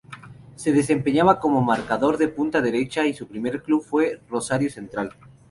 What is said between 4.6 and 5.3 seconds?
Central.